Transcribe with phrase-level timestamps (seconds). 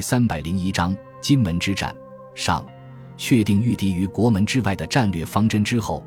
[0.00, 1.94] 三百零一章金门之战
[2.34, 2.64] 上，
[3.16, 6.02] 确定御敌于国门之外的战略方针之后，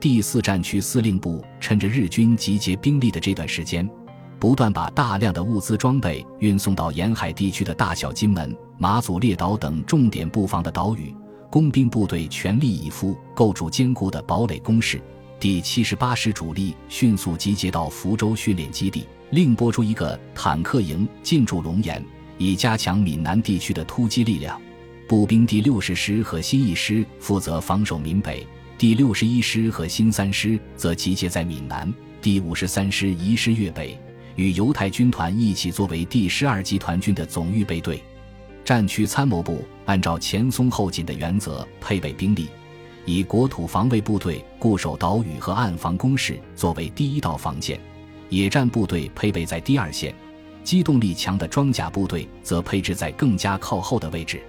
[0.00, 3.88] 第四战区司令部趁着日军集结兵力的这段时间，
[4.38, 11.14] 不断把大量的物资装备运送到沿海地区的大小金门、马祖列岛等重点布防的岛屿。
[11.48, 15.00] 工兵部队全力以赴构筑坚固的堡垒工事。
[15.38, 22.04] 第七十八师主力迅速集结到福州训练基地，另拨出一个坦克营进驻龙岩。
[22.38, 24.60] 以加强闽南地区的突击力量，
[25.08, 33.98] 步兵第六十师和新一师负责防守闽北，第六十一师和新三师则集结在闽南，第五十三师移师粤北，
[34.34, 38.02] 与犹太军团一起作为第十二集团军的总预备队。
[38.64, 42.48] 战区参谋部按照前松后紧的原则配备兵力，
[43.04, 47.80] 以国土防卫部队固守岛屿和暗防工事作为第一道防线，
[48.28, 50.12] 野战部队配备在第二线。
[50.66, 54.42] 机动力强的装甲部队则配置在更加靠后的位置。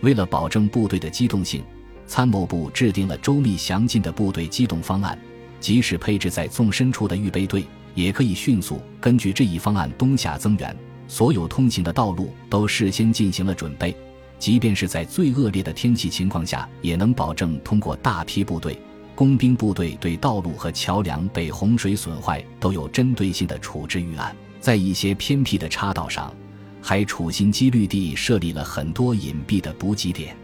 [0.00, 1.62] 为了保证部队的机动性，
[2.06, 5.18] 参谋部制定了周密详尽的部队机动方案。
[5.60, 10.74] 即使配置在纵深处的预备队，也可以迅速根据这一方案东下增援。
[11.06, 13.94] 所有通行的道路都事先进行了准备，
[14.38, 18.80] 即便是在最恶劣的天气情况下，也能保证通过大批部队。
[19.14, 24.34] 工兵部队对道路和桥梁被洪水损坏都有针对性的处置预案。
[24.60, 26.32] 在一些偏僻的岔道上，
[26.80, 30.36] 还处心积虑地设立了很多隐蔽的补给点。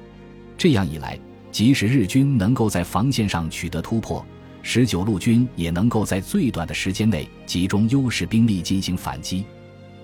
[0.56, 1.19] 这样一来，
[1.53, 4.25] 即使日军能够在防线上取得突破，
[4.62, 9.45] 十九路军也能够在最短的时间内集中优势兵力进行反击。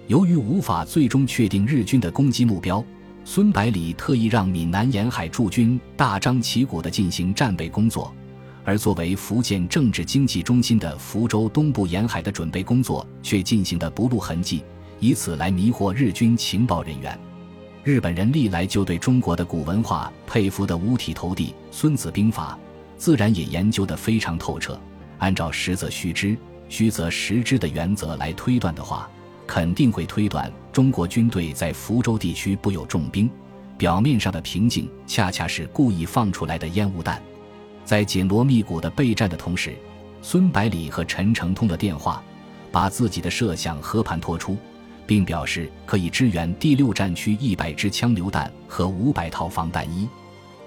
[0.08, 2.84] 由于无法最终确定日军的攻击目标，
[3.24, 8.14] 孙百里特意让闽南沿海驻军大张旗鼓地进行战备工作。
[8.64, 14.64] 而作为福建政治经济中心的福州东部沿海的准备工作却进行的不露痕迹，
[15.00, 17.18] 以此来迷惑日军情报人员。
[17.82, 22.56] 日本人历来就对中国的古文化佩服得五体投地，《孙子兵法》
[22.96, 24.80] 自然也研究得非常透彻。
[25.18, 26.36] 按照实则虚之，
[26.68, 29.10] 虚则实之的原则来推断的话，
[29.48, 33.28] 肯定会推断中国军队在福州地区布有重兵，
[33.76, 37.20] 表面上的平静恰恰是故意放出来的烟雾弹。
[37.84, 39.76] 在紧锣密鼓的备战的同时，
[40.22, 42.22] 孙百里和陈诚通了电话，
[42.70, 44.56] 把自己的设想和盘托出，
[45.06, 50.08] 并表示可以支援第六战区一百支枪榴弹和五百套防弹衣。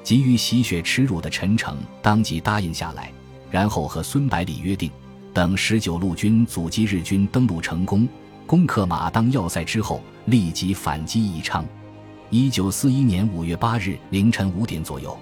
[0.03, 3.11] 急于洗血耻辱的陈诚当即答应下来，
[3.49, 4.91] 然后和孙百里约定，
[5.33, 8.07] 等十九路军阻击日军登陆成功，
[8.45, 11.65] 攻克马当要塞之后，立即反击宜昌。
[12.29, 15.17] 一九四一年五月八日凌晨五点左右。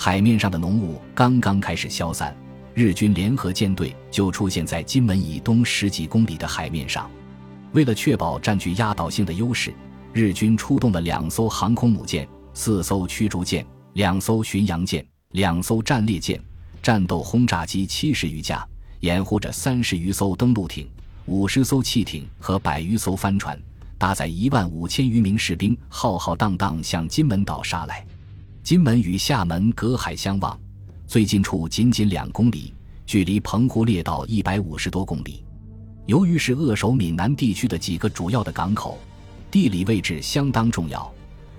[0.00, 2.32] 海面上的浓雾刚刚开始消散，
[2.72, 7.10] 日军联合舰队就出现在金门以东十几公里的海面上。
[7.72, 9.74] 为了确保占据压倒性的优势，
[10.12, 16.40] 日军出动了两艘航空母舰、四艘驱逐舰、两艘巡洋舰、两艘战列舰、
[16.80, 18.64] 战斗轰炸机七十余架，
[19.00, 20.88] 掩护着三十余艘登陆艇、
[21.26, 23.60] 五十艘汽艇和百余艘帆船，
[23.98, 28.06] 搭载一万五千余名士兵，浩浩荡荡向金门岛杀来。
[28.68, 30.60] 金门与厦门隔海相望，
[31.06, 32.74] 最近处仅仅两公里，
[33.06, 35.42] 距离澎湖列岛一百五十多公里。
[36.04, 38.98] 由于是扼守闽南地区的几个主要的港口，
[39.50, 41.10] 地理位置相当重要，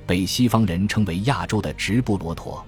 [0.06, 2.64] 被西方人称为亚洲的直布罗陀。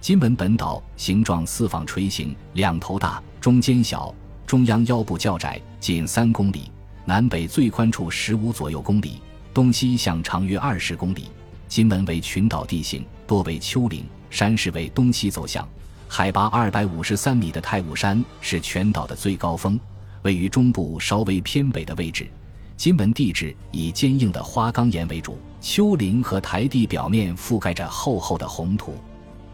[0.00, 4.14] 金门本岛形状四方锤形，两头大，中间小，
[4.46, 6.70] 中央腰部较窄，仅三公里，
[7.04, 9.20] 南北最宽处十五左右公里，
[9.52, 11.26] 东西向长约二十公里。
[11.68, 13.04] 金门为群岛地形。
[13.26, 15.68] 多为丘陵，山势为东西走向，
[16.08, 19.78] 海拔二百五十三米的太武山是全岛的最高峰，
[20.22, 22.26] 位于中部稍微偏北的位置。
[22.76, 28.94] 金门地质以坚硬的花岗岩为主，丘陵和台地表面覆盖着厚厚的红土。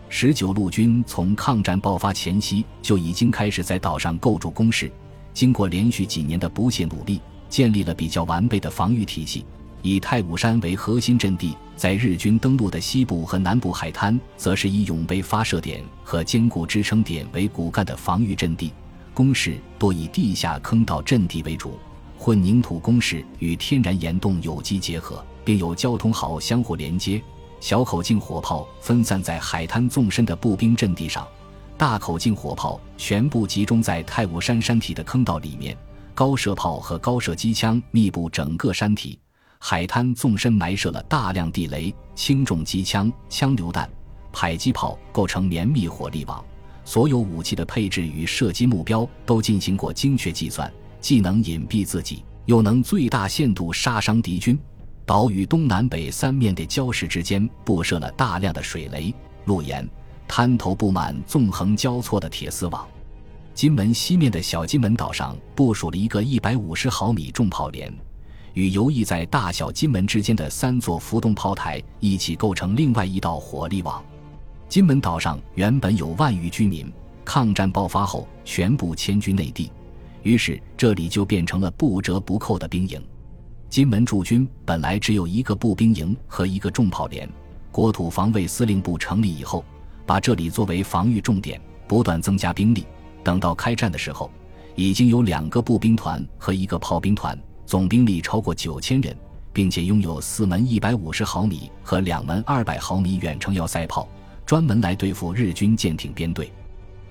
[0.08, 4.90] 十九路军从抗战爆发前夕就已经开始在岛上构筑工事，
[5.32, 9.44] 经过连续几年的不懈努力，建立了比较完备的防御体系。
[9.82, 18.72] 以太武山为核心阵地，在日军登陆的西部和南部海滩，则是以永备发射点和坚固支撑点为骨干的防御阵地。
[19.14, 21.78] 工事多以地下坑道阵地为主，
[22.16, 27.22] 混凝土工事与天然岩洞有机结合，并有交通壕相互连接。
[27.60, 31.26] 小口径火炮分散在海滩纵深的步兵阵地上，
[31.76, 35.76] 大口径火炮全部集中在太武山山体的坑道里面。
[36.14, 39.18] 高射炮和高射机枪密布整个山体。
[39.62, 43.88] 海滩纵深埋设了大量地雷、轻重机枪、枪榴弹、
[44.32, 46.42] 迫击炮，构成绵密火力网。
[46.82, 54.58] 所有武器的配置与射击目标都进行过精确计算，既能隐蔽自己，又能最大限度杀伤敌军。
[55.04, 59.14] 岛屿东南北三面的礁石之间布设了大量的水雷、
[59.44, 59.86] 路沿，
[60.26, 62.88] 滩头布满纵横交错的铁丝网。
[63.52, 67.92] 金门西面的小金门岛上部署了一个一百五十毫米重炮连，
[68.54, 74.02] 与游弋在大小金门之间的三座浮动炮台一起构成另外一道火力网。
[74.68, 76.92] 金门岛上原本有万余居民，
[77.24, 79.70] 抗战爆发后全部迁居内地，
[80.22, 83.02] 于是这里就变成了不折不扣的兵营。
[83.68, 87.28] 金门驻军本来只有一个步兵营和一个重炮连，
[87.70, 89.64] 国土防卫司令部成立以后，
[90.04, 92.84] 把这里作为防御重点，不断增加兵力。
[93.22, 94.30] 等到开战的时候，
[94.74, 97.38] 已经有两个步兵团和一个炮兵团，
[97.70, 99.16] 总兵力超过九千人，
[99.52, 104.08] 并且拥有四门一百五十毫米和两门二百毫米远程要塞炮，
[104.44, 106.50] 专门来对付日军舰艇编队。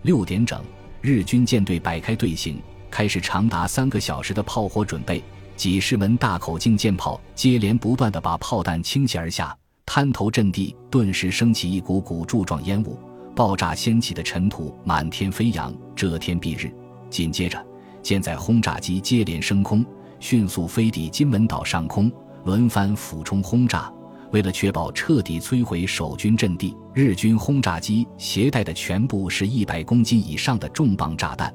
[0.02, 0.62] 六点整，
[1.00, 2.62] 日军舰队摆开队形，
[2.92, 5.24] 开始长达三个小时的炮火准备。
[5.56, 13.00] 几十门大口径舰炮接连不断地把炮弹倾泻而下，滩头阵地顿时升起一股股柱状烟雾。
[13.34, 16.70] 爆炸掀起的尘土满天飞扬，遮天蔽日。
[17.10, 17.66] 紧接着，
[18.04, 19.86] 舰载轰炸机接连升空，
[20.20, 22.12] 迅速飞抵金门岛上空，
[22.46, 23.92] 轮番俯冲轰炸。
[24.32, 31.54] 为了确保彻底摧毁守军阵地，日军轰炸机携带的全部是一百公斤以上的重磅炸弹，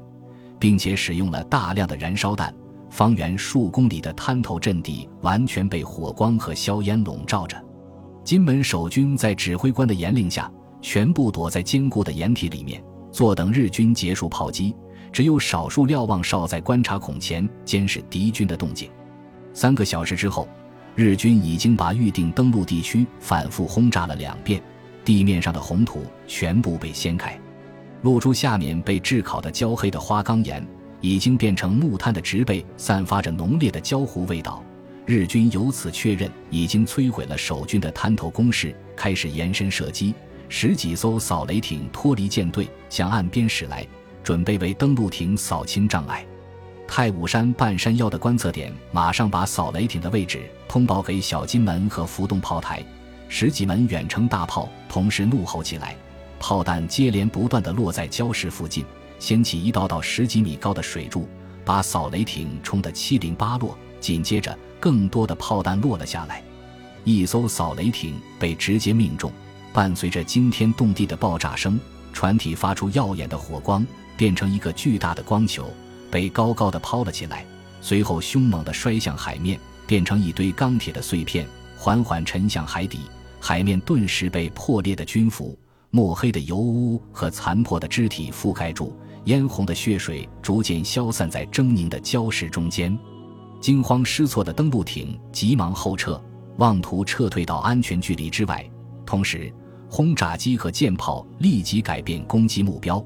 [0.58, 2.52] 并且使用了大量的燃烧弹。
[2.90, 7.56] 方圆数公里的滩头阵地完全被火光和硝烟笼罩着。
[8.24, 10.50] 金门守军在指挥官的严令下。
[10.82, 14.76] 全部躲在坚固的掩体里面，坐等日军结束炮击。
[15.14, 18.90] 只有少数瞭望哨在观察孔前监视敌军的动静。
[19.52, 20.48] 三个小时之后，
[20.96, 24.60] 日军已经把预定登陆地区反复轰炸了两遍，
[25.04, 27.38] 地面上的红土全部被掀开，
[28.02, 30.66] 露出下面被炙烤的焦黑的花岗岩，
[31.00, 34.64] 已经变成木炭的植被，散发着浓烈的焦糊味道。
[35.06, 40.12] 日军由此确认已经摧毁了守军的滩头工事，开始延伸射击。
[40.48, 43.86] 十几艘扫雷艇脱离舰队，向岸边驶来，
[44.24, 46.26] 准备为登陆艇扫清障碍。
[46.88, 52.84] 太武山半山腰的观测点马上把扫雷艇的位置通报给小金门和浮动炮台，
[53.28, 55.96] 十几门远程大炮同时怒吼起来，
[56.40, 58.84] 炮弹接连不断地落在礁石附近，
[59.18, 61.28] 掀起一道道十几米高的水柱，
[61.64, 63.76] 把扫雷艇冲得七零八落。
[64.00, 66.42] 紧接着，更多的炮弹落了下来，
[67.04, 69.32] 一艘扫雷艇被直接命中。
[69.72, 71.80] 伴随着惊天动地的爆炸声，
[72.12, 73.84] 船体发出耀眼的火光，
[74.16, 75.70] 变成一个巨大的光球，
[76.10, 77.44] 被高高的抛了起来。
[77.80, 81.46] 随后凶猛地摔向海面，变成一堆钢铁的碎片，
[81.76, 83.00] 缓缓沉向海底。
[83.40, 85.58] 海面顿时被破裂的军服、
[85.90, 92.98] 墨黑的油污和残破的肢体覆盖住，嫣红的血水逐渐消散在狰狞的礁石中间。
[93.60, 96.22] 惊慌失措的登陆艇急忙后撤，
[96.56, 98.64] 妄图撤退到安全距离之外，
[99.04, 99.52] 同时。
[99.86, 103.04] 轰炸机和舰炮立即改变攻击目标，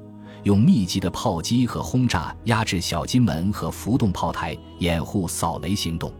[0.48, 6.10] 用密集的炮击和轰炸压制小金门和浮动炮台，掩护扫雷行动。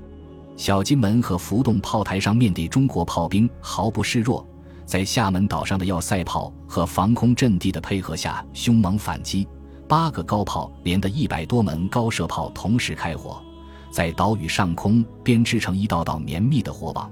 [0.54, 4.46] 小金门和浮动炮台上面对中国炮兵毫不示弱，
[4.84, 9.48] 在厦门岛上的要塞炮和防空阵地的配合下，凶猛反击。
[9.88, 13.42] 八个高炮连的一百多门高射炮同时开火，
[13.90, 17.10] 在岛屿上空编织成一道道绵密的火网。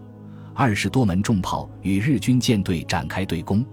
[0.52, 3.64] 二十多门重炮与日军舰队展开对攻，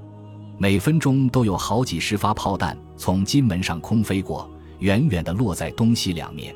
[0.64, 6.56] 每分钟都有好几十发炮弹从金门上空飞过，远远地落在东西两面。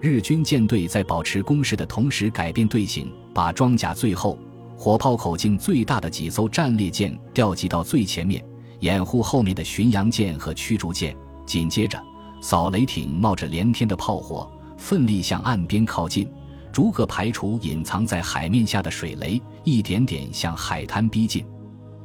[0.00, 4.36] 日军舰队在保持攻势的同时改变队形，把装甲最后、
[4.76, 8.44] 火炮口径最大的几艘战列舰调集到最前面，
[8.80, 11.16] 掩护后面的巡洋舰和驱逐舰。
[11.46, 12.02] 紧接着，
[12.40, 16.28] 扫雷艇冒着连天的炮火，奋力向岸边靠近。
[16.72, 21.46] 逐个排除隐藏在海面下的水雷，一点点向海滩逼近。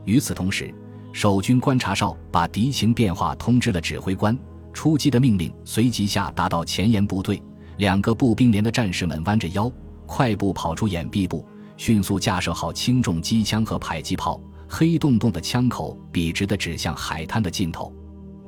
[0.06, 0.72] 与此同时，
[1.14, 4.38] 守军观察哨把敌情变化通知了指挥官，
[4.74, 7.42] 出击的命令随即下达到前沿部队。
[7.78, 9.72] 两个步兵连的战士们弯着腰，
[10.06, 11.46] 快步跑出掩蔽部，
[11.78, 17.92] 迅速架设好轻重机枪和迫击炮，黑洞洞的枪口笔直地指向海滩的尽头。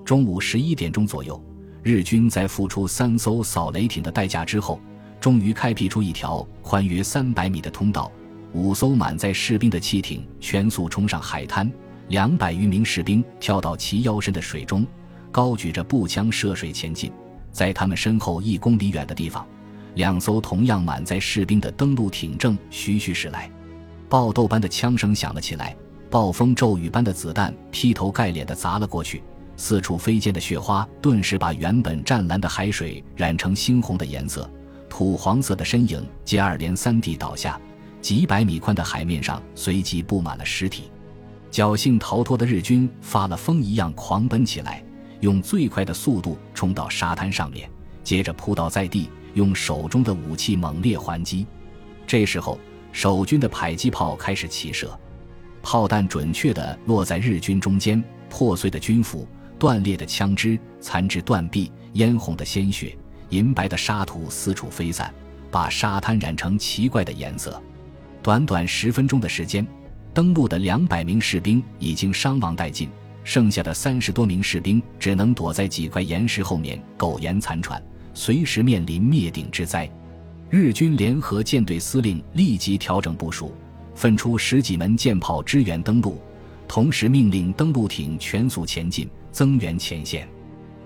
[0.05, 1.41] 中午十一点钟左右，
[1.81, 4.79] 日军在付出三艘扫雷艇的代价之后。
[5.19, 8.11] 终于开辟出一条宽约三百米的通道，
[8.51, 11.71] 五艘满载士兵的汽艇全速冲上海滩，
[12.09, 14.85] 两百余名士兵跳到其腰身的水中，
[15.31, 17.11] 高举着步枪涉水前进。
[17.51, 19.47] 在他们身后一公里远的地方，
[19.95, 23.49] 两艘同样满载士兵的登陆艇正徐徐驶来，
[24.09, 25.75] 爆豆般的枪声响了起来，
[26.09, 29.21] 暴风骤雨般的子弹劈头盖脸地砸了过去，
[29.55, 34.49] 四处飞溅的雪花顿时把原本湛蓝的海水染成猩红的颜色。
[34.89, 37.59] 土黄色的身影接二连三地倒下，
[38.01, 40.91] 几百米宽的海面上随即布满了尸体。
[41.53, 44.83] 侥幸逃脱的日军发了疯一样狂奔起来，
[45.19, 47.69] 用最快的速度冲到沙滩上面，
[48.03, 51.45] 接着扑倒在地，用手中的武器猛烈还击。
[52.07, 52.57] 这时候，
[52.91, 54.99] 守军的迫击炮开始齐射，
[55.61, 59.27] 炮弹准确地落在日军中间，破碎的军服、
[59.59, 62.97] 断裂的枪支、残肢断臂、嫣红的鲜血、
[63.29, 65.13] 银白的沙土四处飞散，
[65.51, 67.61] 把沙滩染成奇怪的颜色。
[68.23, 69.67] 短短十分钟的时间，
[70.13, 72.87] 登陆的两百名士兵已经伤亡殆尽，
[73.23, 77.81] 剩下的三十多名士兵只能躲在几块岩石后面苟延残喘，
[78.13, 79.89] 随时面临灭顶之灾。
[80.51, 83.55] 日军联合舰队司令立即调整部署，
[83.95, 86.21] 分出十几门舰炮支援登陆，
[86.67, 90.29] 同时命令登陆艇全速前进，增援前线。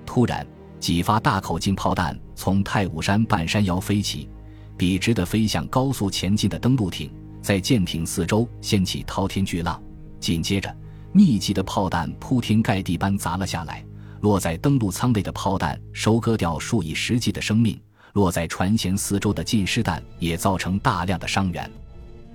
[0.05, 0.48] 突然，
[0.79, 4.29] 几发大口径炮弹从太武山半山腰飞起，
[4.77, 7.12] 笔直地飞向高速前进的登陆艇，
[7.48, 9.82] 在舰艇四周掀起滔天巨浪。
[10.20, 10.75] 紧接着，
[11.13, 13.86] 密集的炮弹铺天盖地般砸了下来，
[14.20, 17.80] 落在登陆舱内的炮弹收割掉数以十计的生命。
[18.12, 21.72] 落在船舷四周的近湿弹也造成大量的伤员。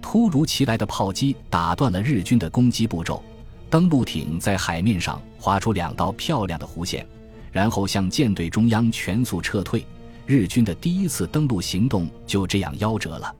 [0.00, 3.22] 突如其来的炮击打断了日军的攻击步骤，
[3.68, 7.06] 登陆艇在海面上划出两道漂亮的弧线，
[7.50, 9.84] 然后向舰队中央全速撤退。
[10.24, 13.30] 日军的第一次登陆行动就这样夭折了。